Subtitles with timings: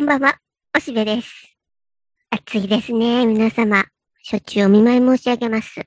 [0.00, 0.38] こんばんは、
[0.74, 1.30] おしべです。
[2.30, 3.84] 暑いですね、皆様。
[4.30, 5.82] 処置お見舞い申し上げます。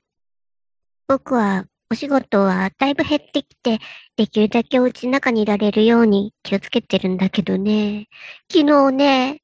[1.08, 3.80] 僕は、お仕事はだいぶ減ってきて、
[4.16, 8.06] できるだけお家の中にいられるように気をつけてるんだけどね。
[8.48, 9.42] 昨日ね、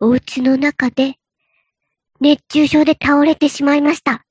[0.00, 1.14] お家の中で、
[2.20, 4.24] 熱中症で倒れてしまいました。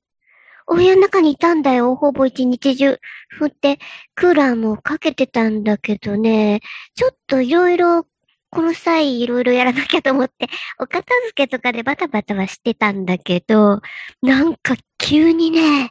[0.66, 2.98] お部屋の中にいたんだよ、ほぼ一日中。
[3.30, 3.78] ふって、
[4.14, 6.60] クーラーもかけてたんだけどね、
[6.94, 8.06] ちょっといろいろ
[8.52, 10.46] この際いろいろやらなきゃと思って、
[10.78, 10.98] お片
[11.28, 13.80] 付けとかでバタバタはしてたんだけど、
[14.20, 15.90] なんか急にね、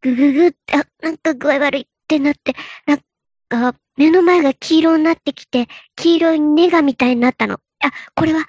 [0.00, 2.54] ぐぐぐって、あ、なんか具合悪いってなって、
[2.86, 3.00] なん
[3.48, 5.66] か目の前が黄色になってきて、
[5.96, 7.54] 黄色いネガみたいになったの。
[7.54, 7.58] あ、
[8.14, 8.46] これは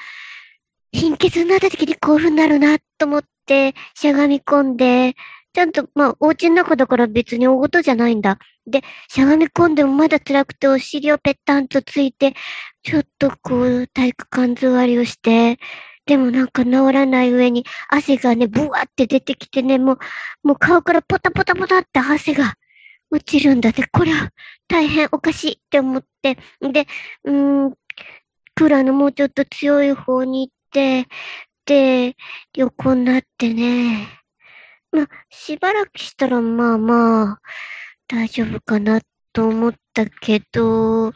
[0.91, 5.15] 貧血になった時にこういう風になるなと思って、しゃがみ込んで、
[5.53, 8.37] ちゃんと、まあ、お家の中だから別に大事じゃないんだ。
[8.67, 12.33] で、しゃがみ込んでもまだ辛くてお尻をぺったんとついて、
[12.83, 15.57] ちょっとこう、体育館座りをして、
[16.05, 19.97] でもなんか治らない上に汗がね、ブワって出てきてね、もう、
[20.43, 22.55] もう顔からポタポタポタって汗が
[23.11, 24.31] 落ちるんだって、これは
[24.67, 26.87] 大変おかしいって思って、で、
[27.25, 27.71] うーん、
[28.55, 31.07] クーラーのもうちょっと強い方に行って、
[31.65, 32.15] で、
[32.55, 34.07] 横になってね、
[34.91, 37.41] ま、しばらくしたらまあまあ、
[38.11, 38.99] 大丈夫かな
[39.31, 41.13] と思ったけど、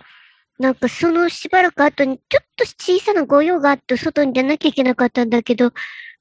[0.57, 5.73] なんかそのしばらく後にちょっと小さな御用があって外に出なきゃいけなかったんだけど、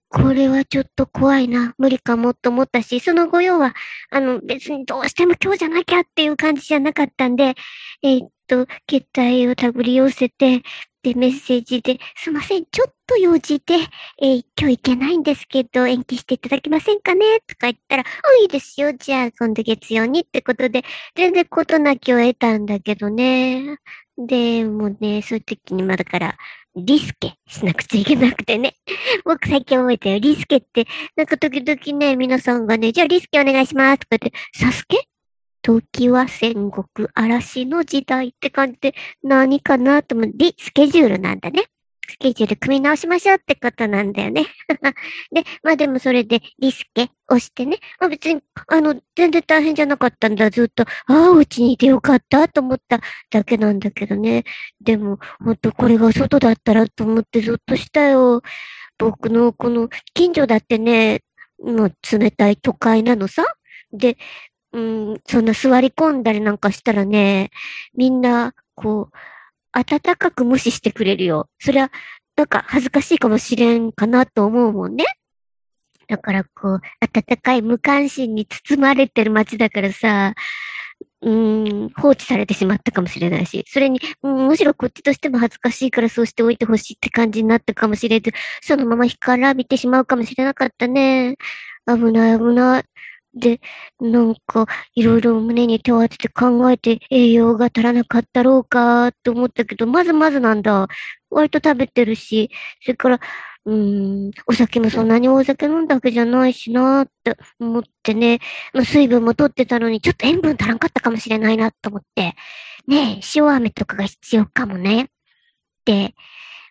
[0.08, 3.72] これはちょっと怖いな、無理かもと思ったし、その御用は、
[4.10, 7.54] あの別にどうしても今日じゃなきゃっていう感じじゃなかったんで、
[8.02, 10.62] えー、っと、携帯を手繰り寄せて、
[11.04, 13.74] で、メッセージで、すいません、ちょっと用事で、
[14.22, 17.40] えー、今日行けないんですけど、延期していただけませんかね？
[17.46, 18.06] とか言ったら、あ、
[18.42, 18.94] いいですよ。
[18.94, 20.82] じゃあ、今度月曜にってことで、
[21.14, 23.76] 全然ことなきを得たんだけどね。
[24.16, 26.36] で、もうね、そういう時に、まだから、
[26.74, 28.74] リスケしなくちゃいけなくてね。
[29.26, 30.18] 僕最近覚えたよ。
[30.20, 35.06] リスケって、なんか時々ね、皆さんがね、じゃあリスケお願いしますとか言って、サスケ？
[35.64, 40.30] 時は戦国嵐の時代って感じで何かなと思う。
[40.34, 41.64] リ、スケジュールなんだね。
[42.06, 44.44] スケジュール組み直しましょうってことなんだよね。
[45.32, 47.78] で、まあでもそれでリスケ押してね。
[47.98, 50.50] まあ別に、あの、全然大変じゃなかったんだ。
[50.50, 53.00] ずっと、ああ、うちにいてよかったと思った
[53.30, 54.44] だけなんだけどね。
[54.82, 58.42] でも、ほんとこれが外だったらと思ってずっとしたよ。
[58.98, 61.22] 僕のこの近所だってね、
[61.58, 63.44] もう冷たい都会なのさ。
[63.92, 64.18] で、
[64.74, 64.80] う
[65.14, 67.50] ん、そんな座り込んだりなんかしたらね、
[67.96, 69.16] みんな、こう、
[69.72, 71.48] 暖かく無視してくれるよ。
[71.60, 71.90] そりゃ、
[72.36, 75.04] なんか恥ずかしいかもしれんかなと思うもんね。
[76.08, 80.34] だからこう、暖かい無関心に包まれてる街だからさ、
[81.22, 91.36] うん、放置されてしまったかもしれないし、それに、うん、むしろこっちとしても恥ずかしいからそうしておいてほしいって感じになったかもしれず、そのまま干からびてしまうかもしれなかったね。
[91.86, 92.84] 危ない危ない。
[93.34, 93.60] で、
[94.00, 100.88] なんか、いろいろ胸に手を当てて考えて栄養が足らなかったろうかと思ったけど、まずまずなんだ。
[101.30, 102.50] 割と食べてるし、
[102.82, 103.20] それから、
[103.66, 108.40] うん、お酒もそんなにお酒飲んだわけじゃないしなって思ってね、
[108.72, 112.34] まあ、水分も取ってたのに、ちょっと塩分足らんかったかもしれないなと思って、
[112.86, 115.08] ねえ、塩飴とかが必要かもね。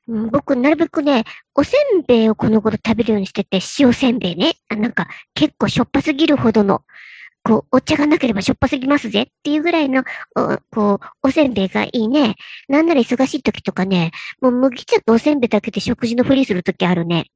[0.07, 1.23] 僕、なるべくね、
[1.55, 4.53] おせんべいをこの頃食べるようにしてて、塩せんべいね。
[4.69, 6.81] あなんか、結構しょっぱすぎるほどの、
[7.43, 10.03] こう、お茶がなければしょっぱすぎますぜっていうぐらいの、
[10.71, 12.35] こう、おせんべいがいいね。
[12.67, 14.11] なんなら忙しい時とかね、
[14.41, 17.27] もう麦茶とおせんべいだけで食事のふりする時あるね。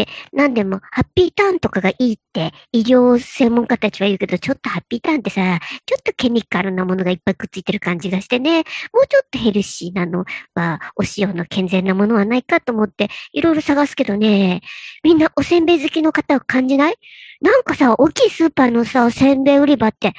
[0.00, 10.24] で、なんでも、ハッピーターンとかがいいって、医療専門家たちは言うけど、ちょっとハッピーターンってさ、ちょっとケミカルなものがいっぱいくっついてる感じがしてね、もうちょっとヘルシーなの
[10.54, 14.62] は、お塩の健全なものはないかと思って、いろいろ探すけどね、
[15.02, 16.94] みんなおせんべい好きの方は感じない？
[17.42, 20.14] なんかさ、大きいスーパーのさ、おせんべい売り場って、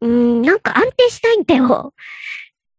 [0.00, 1.94] うーん、なんか安定したいんだよ。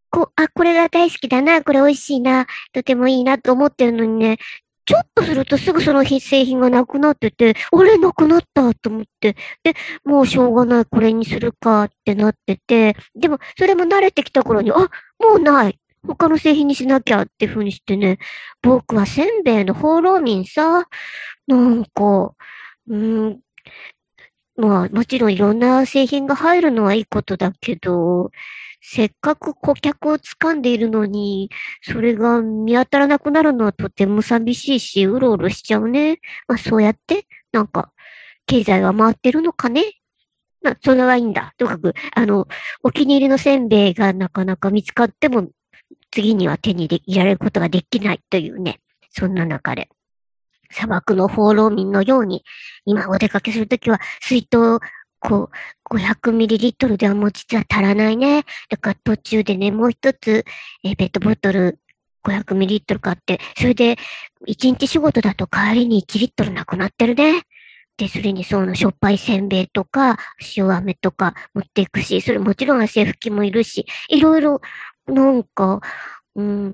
[0.10, 4.38] こ、あ、これが大好きだな、これ美味しいな、とてもいいなと思ってるのにね、
[4.88, 9.76] ちょっとするとすぐその製品がなくなってて、あれなくなったと思って、で、
[10.06, 14.88] もうしょうがない、これにするかってなってて、でも、それも慣れてきた頃に、あ、も
[15.36, 15.78] うない。
[16.08, 18.18] 他の製品にしなきゃって風にしてね、
[18.62, 20.86] 僕はせんべいの放浪民さ、
[21.48, 22.34] なんか、
[22.88, 23.42] うん、
[24.58, 28.32] まあ、もちろんいろんな製品が入るのはいいことだけど、
[28.82, 31.50] せっかく顧客を掴んでいるのに、
[31.84, 36.20] それが見当たらなくなるのはとても寂しいし、うろうろしちゃうね。
[36.48, 37.92] まあそうやって、なんか、
[38.48, 39.84] 経済は回ってるのかね。
[40.62, 41.54] まあ、それはいいんだ。
[41.58, 42.48] とにかく、あの、
[42.84, 45.50] お気に入りのせんべいがなかなか見つかっても、
[46.12, 48.80] 次には手に入れられることができないというね、
[49.12, 49.90] そんな中で、
[50.72, 52.44] 砂漠の放浪民のように、
[52.86, 54.80] 今お出かけするときは水筒、
[55.20, 55.50] こ
[55.92, 58.44] う、500ml ではもう実は足らないね。
[58.70, 60.46] だから途中でね、もう一つ、
[60.84, 61.80] えー、ペットボトル
[62.24, 63.98] 500ml 買って、それで、
[64.48, 67.44] 1日仕事だと帰りに1リットルなくなってるね。
[67.98, 70.18] で、それにそのしょっぱいせんべいとか、
[70.56, 74.62] 塩飴とか持っていくし、それもちろん汗拭きもいるし、いろいろ、
[75.08, 75.82] なんか、
[76.36, 76.74] うん、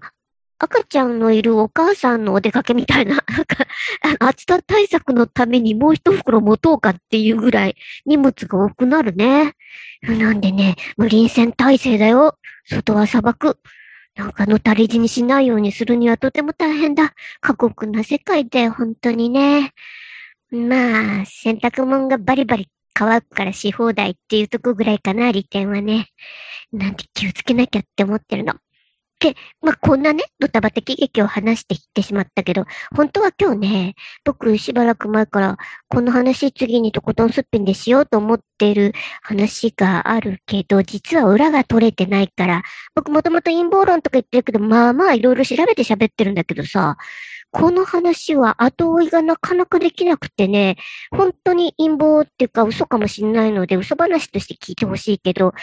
[0.64, 3.66] 赤ちゃんのいるお母さんのお出かけみたいな、 なんか、
[4.20, 7.76] 暑さ対策のためにもう一袋持とうかっていうぐらい
[8.06, 9.54] 荷物が多くなるね。
[10.02, 12.38] なんでね、無臨戦態勢だよ。
[12.66, 13.58] 外は砂漠。
[14.16, 17.14] なんかのたれ死にしないようにするにはとても大変だ。
[17.42, 19.72] 過酷な世界で本当にね。
[20.52, 26.10] まあ、洗濯物がバリバリ乾くからし放題っていうとこぐらいかな、利点はね。
[26.72, 28.54] なんて気をつけなきゃって思ってるの。
[29.24, 38.92] で、まあ、こんなね、ドタバタ喜劇を話していってしまったけど、本当は今日ね、僕しばらく前から、この話次にとことんすっぴんでしようと思っている
[39.22, 42.64] 話があるけど、実は裏が取れてないから、
[42.96, 46.98] 僕もともと陰謀論とか言ってるけど、まあまあいろいろ調べて喋ってるんだけどさ、
[47.52, 50.76] この話は後追いがなかなかできなくてね、
[51.12, 55.54] 本当に陰謀っていうか嘘かもしんないので、嘘話として聞いてほしいけど、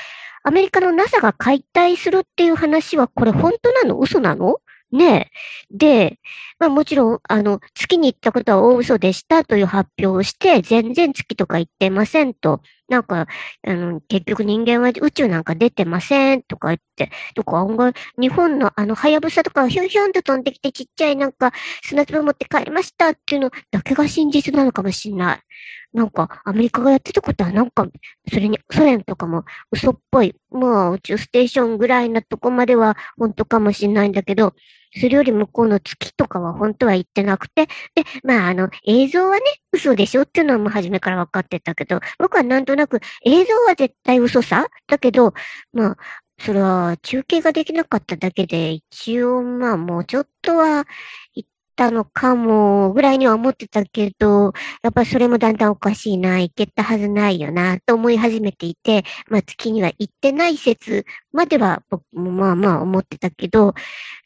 [0.43, 3.99] アメリカの NASA が解体するっていう話は、これ本当なの？
[3.99, 4.57] 嘘なの？
[4.91, 5.31] ね
[5.73, 5.77] え。
[5.77, 6.19] で、
[6.59, 12.61] まあもちろん、あの、月に行ったことは大嘘でしたという発表をして、全然月とか行ってませんと。
[12.91, 13.27] なんか、
[13.67, 21.53] あの、結局人間は宇宙なんか出てませんとか言って、とか案外、日本のあの、はやぶさとかヒュンヒュンと飛んできてちっちゃいなんか
[21.83, 25.41] 砂粒持って帰りましたっていうのだけが真実なのかもしれない。
[25.93, 27.87] なんか、アメリカがやってたことはなんか、
[28.33, 30.35] それに、ソ連とかも嘘っぽい。
[30.51, 34.55] まあ、宇宙ステーションぐらいなとこまでは本当かもしれないんだけど、
[34.95, 39.43] それより向こうの月とかは本当は言ってなくて、で、まあ、あの、映像はね、
[39.73, 45.35] 嘘でしょっていうのはもう初めから分かってたけど、僕はなんとなく映像は絶対嘘さだけど、
[45.73, 45.97] まあ、
[46.41, 50.87] それは中継ができなかっただけで、一応まあもうちょっとは
[51.81, 63.73] たのかも、ぐらいには思ってたけど、やっぱそれもだんだんおかしいな、行けたはずないよな、と思い始めていて、まあ月には行ってない説までは僕もまあまあ思ってたけど、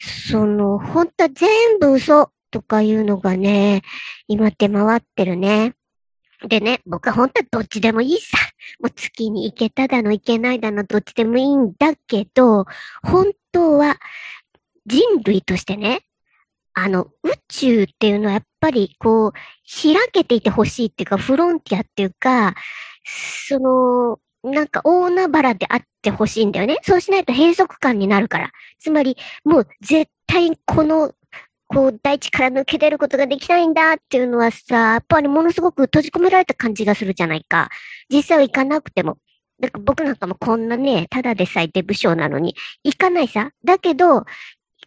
[0.01, 3.83] その、本当は全部嘘とかいうのがね、
[4.27, 5.75] 今手回ってるね。
[6.49, 8.37] でね、僕は本当はどっちでもいいさ。
[8.81, 12.65] もう月に行けただの行けないだのどっちでもいいんだけど、
[13.05, 13.97] 本当は
[14.87, 16.03] 人類としてね、
[16.75, 22.55] あの、宇宙っていうのはやっぱりこう、開けていてほしいっていうか、フロンティアっていうか、
[23.49, 26.77] その、なんか大海原であってほしいんだよね。
[26.83, 28.51] そうしないと閉塞感になるから。
[28.79, 31.13] つまり、もう絶対この、
[31.69, 37.71] こう、大地から抜け出ることができないんだっていうのはさ、やっぱりものすごく閉じ込められた感じがするじゃないか。
[38.11, 39.19] 実際は行かなくても。
[39.61, 43.51] だから僕なんかもこんなね、ただでさえデブ症なのに、行かないさ。
[43.65, 44.25] だけど、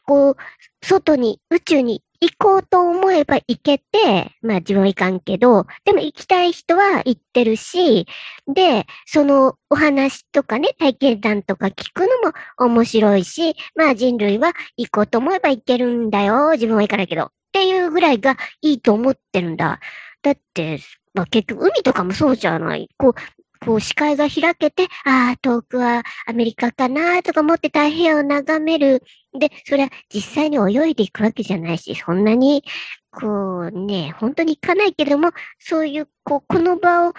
[0.07, 0.35] こう、
[0.81, 8.07] 外に、宇宙に行こうと思えば行けて、まあ自分は行かんけど、でも行きたい人は行ってるし、
[8.47, 16.51] で、そのお話とかね、体験談とか聞くのも面白いし、まあ人類は行こうと思えば行けるんだよ。
[16.53, 17.25] 自分は行かないけど。
[17.25, 19.79] っていうぐらいがいいと思ってるんだ。
[20.23, 20.79] だって、
[21.13, 22.89] まあ結局海とかもそうじゃない。
[22.97, 23.13] こう、
[23.59, 29.03] こう視界が開けて、ああ、遠くはアメリカかなとか思って太平洋を眺める。
[29.37, 32.63] で、それは実際に泳いでいくわけじゃないし、そんなに、
[33.11, 37.13] こうね、本当に行かないけども、そういう、こう、この場を、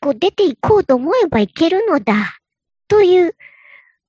[0.00, 2.38] こう出ていこうと思えばいけるのだ、
[2.88, 3.36] という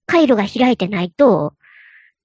[0.05, 1.53] 回路が開いてないと、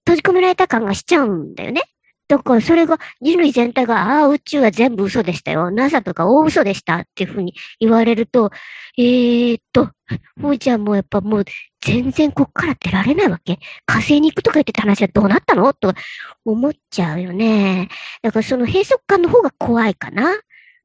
[0.07, 1.83] 閉じ込められた感がしちゃうんだよね。
[2.29, 5.71] だからそれが人類全体が、ああ、宇宙は全部嘘でしたよ。
[5.71, 8.51] NASA とか大嘘でしたっていうふうに言われると、
[8.99, 9.91] えー、っと、
[10.37, 11.45] もうじゃあもうやっぱもう
[11.81, 15.73] 全然こっから出られないわけ火星に行くとか言ってた話はどうなったの？
[15.73, 15.93] と
[16.45, 17.89] 思っちゃうよね。
[18.23, 20.35] だからその閉塞感の方が怖いかな。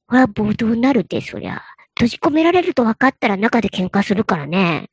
[0.07, 1.61] これは暴動になるで、そりゃ。
[1.95, 4.89] 閉じ込められると分かったら中で喧嘩するからね。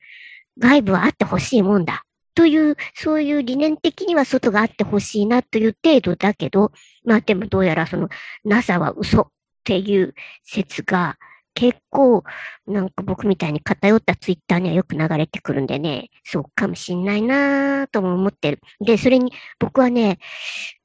[0.58, 2.04] 外部はあってほしいもんだ。
[2.38, 6.70] という、そういう理念的には外があってほしいなという程度だけど、
[7.04, 8.08] まあでもどうやらその
[8.44, 9.26] NASA は嘘っ
[9.64, 10.14] ていう
[10.44, 11.16] 説が
[11.54, 12.22] 結構
[12.68, 18.60] なんか僕みたいに偏ったツイッターにはよく流れてくるんでね、そうかもしんないなぁとも思ってる。
[18.78, 20.20] で、それに僕はね、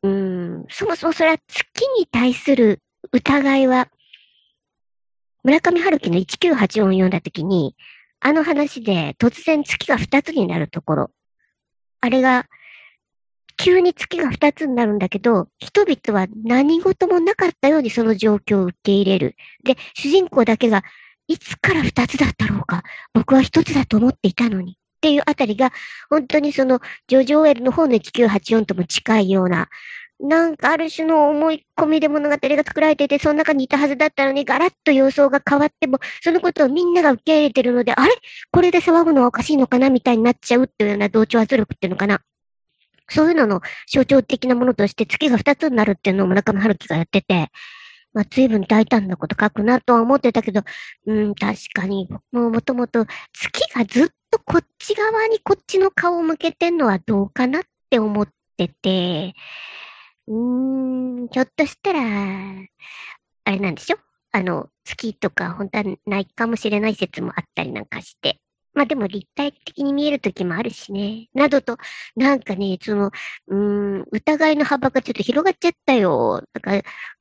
[0.02, 2.82] うん、そもそもそれは月に対する
[3.12, 3.90] 疑いは、
[5.44, 7.76] 村上春樹の1984を読んだときに、
[8.22, 11.12] あの話で突然月が2つになるところ、
[12.04, 12.48] あれが、
[13.56, 19.38] 急に月が二つになるんだけど、人々は何事もなかったようにその状況を受け入れる。
[19.64, 20.84] で、主人公だけが、
[21.30, 22.84] いつから二つだったろうか。
[23.14, 24.74] 僕は一つだと思っていたのに。
[24.74, 25.72] っていうあたりが、
[26.10, 29.70] 本当にその、ジョジョーエルの方の1984とも近いような、
[30.20, 38.12] なんかある種の思い込みで物語が作られていて、その中にいたはずだったのに、ガラッと様相が変わっても、そのことをみんなが受け入れてるので、あれ？
[38.52, 42.22] これで騒ぐのはおかしいのかなみたいになっちゃうっていうような同調圧力っていうのかな。
[43.10, 47.50] そういうのの象徴的なものとして月が二つになるっていうのを村上春樹がやってて、
[48.14, 50.62] まあ、随分大胆なこと書くなとは思ってたけど、
[51.08, 59.34] うん、確かに、もうもともと月がずっとこっち側にこっちの顔を向けてんのはどうかなって思ってて、
[60.28, 62.00] うーん、ひょっとしたら、
[63.46, 63.98] あれなんでしょ？
[64.32, 68.40] あの、月とか本当はないかもしれない説もあったりなんかして。
[68.74, 71.28] まあでも立体的に見える時もあるしね。
[71.36, 71.78] などと、
[72.16, 73.12] なんかね、その、
[73.48, 76.42] うん、疑いの幅がちょっと広がっちゃったよ。
[76.54, 76.78] だから、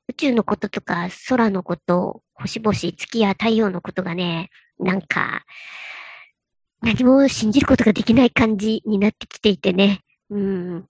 [0.07, 5.43] 宇宙のこととか、空のこと、星々、月や太陽のことがね、なんか、
[6.81, 9.99] 何も信じることができない感じになってきていてね。
[10.31, 10.85] うん。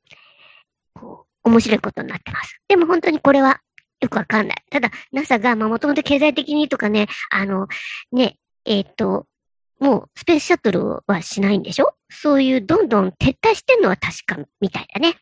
[0.93, 2.59] こう、面白いことになってます。
[2.67, 3.59] でも本当にこれは
[4.01, 4.63] よくわかんない。
[4.69, 7.67] ただ、NASA が、まあもともと経済的にとかね、あの、
[8.11, 9.25] ね、えっ、ー、と、
[9.79, 11.93] もうスペースシャトルはしないんでしょ？
[12.09, 15.15] そういうどんどん撤退してんのは確かみたいだね。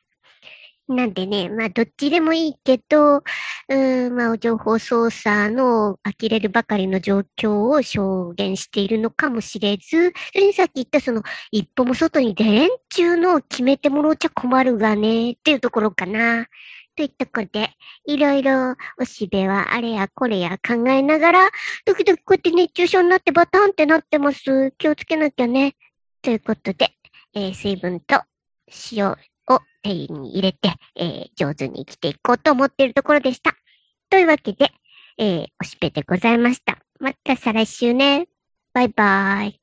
[0.95, 3.23] なんでね、まあどっちでもいいけど、
[3.69, 16.47] うん、まあ情報操作の呆れるばかりの状況を証言しているのかもしれず、それにさっき言ったその一歩も外に出れんちゅうのを決めてもろうちゃ困るがね、っていうところかな。
[16.95, 17.69] といったことで、
[18.05, 21.49] いろいろおしべはあれやこれや考えながら、
[21.85, 24.73] 時々こうやって熱中症になってバタンってなってます。
[24.77, 25.75] 気をつけなきゃね。
[26.21, 26.89] ということで、
[27.33, 28.21] えー、水分と
[28.91, 29.15] 塩
[29.55, 33.55] を手に入れて、えー、上手に生きていこうと思っているところでした。
[34.09, 34.71] というわけで、
[35.17, 36.77] えー、おしべでございました。
[36.99, 38.27] また再来週ね。
[38.73, 39.60] バイバーイ。